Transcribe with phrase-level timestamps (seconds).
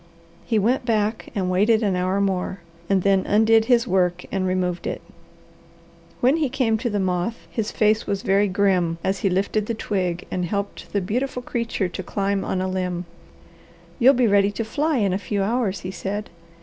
[0.47, 4.87] He went back and waited an hour more, and then undid his work and removed
[4.87, 4.99] it.
[6.21, 9.75] When he came to the moth his face was very grim as he lifted the
[9.75, 13.05] twig and helped the beautiful creature to climb on a limb.
[13.99, 16.31] "You'll be ready to fly in a few hours," he said.